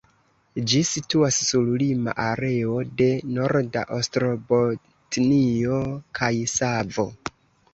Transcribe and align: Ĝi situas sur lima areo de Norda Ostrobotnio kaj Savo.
Ĝi 0.69 0.79
situas 0.91 1.35
sur 1.49 1.67
lima 1.81 2.15
areo 2.23 2.79
de 3.01 3.09
Norda 3.35 3.85
Ostrobotnio 3.99 5.79
kaj 6.21 6.33
Savo. 6.57 7.07